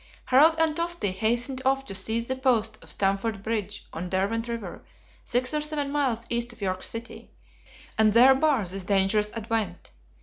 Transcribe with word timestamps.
Harald 0.25 0.55
and 0.57 0.75
Tosti 0.75 1.11
hastened 1.11 1.61
off 1.63 1.85
to 1.85 1.93
seize 1.93 2.27
the 2.27 2.35
post 2.35 2.75
of 2.81 2.89
Stamford 2.89 3.43
Bridge 3.43 3.85
on 3.93 4.09
Derwent 4.09 4.47
River, 4.47 4.83
six 5.23 5.53
or 5.53 5.61
seven 5.61 5.91
miles 5.91 6.25
east 6.31 6.51
of 6.51 6.59
York 6.59 6.81
City, 6.81 7.29
and 7.99 8.11
there 8.11 8.33
bar 8.33 8.65
this 8.65 8.83
dangerous 8.83 9.31
advent. 9.33 9.91